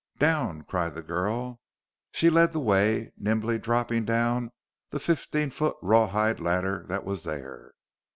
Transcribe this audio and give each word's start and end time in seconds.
"Down!" 0.17 0.63
cried 0.63 0.95
the 0.95 1.03
girl. 1.03 1.59
She 2.11 2.31
led 2.31 2.53
the 2.53 2.59
way, 2.59 3.13
nimbly 3.19 3.59
dropping 3.59 4.03
down 4.03 4.51
the 4.89 4.99
fifteen 4.99 5.51
foot 5.51 5.77
rawhide 5.79 6.39
ladder 6.39 6.87
that 6.89 7.05
was 7.05 7.21
there. 7.21 7.73